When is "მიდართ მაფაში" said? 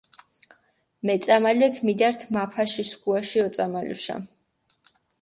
1.91-2.89